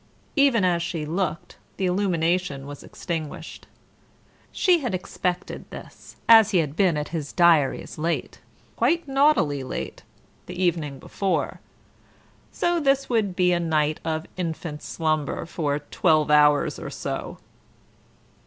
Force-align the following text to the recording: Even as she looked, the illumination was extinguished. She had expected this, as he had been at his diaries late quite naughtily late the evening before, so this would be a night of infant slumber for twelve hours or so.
Even 0.35 0.65
as 0.65 0.81
she 0.81 1.05
looked, 1.05 1.57
the 1.77 1.85
illumination 1.85 2.65
was 2.65 2.81
extinguished. 2.81 3.67
She 4.51 4.79
had 4.79 4.95
expected 4.95 5.69
this, 5.69 6.15
as 6.27 6.49
he 6.49 6.57
had 6.57 6.75
been 6.75 6.97
at 6.97 7.09
his 7.09 7.31
diaries 7.31 7.99
late 7.99 8.39
quite 8.75 9.07
naughtily 9.07 9.63
late 9.63 10.01
the 10.47 10.59
evening 10.59 10.97
before, 10.97 11.59
so 12.51 12.79
this 12.79 13.09
would 13.11 13.35
be 13.35 13.51
a 13.53 13.59
night 13.59 13.99
of 14.03 14.25
infant 14.37 14.81
slumber 14.81 15.45
for 15.45 15.77
twelve 15.77 16.31
hours 16.31 16.79
or 16.79 16.89
so. 16.89 17.37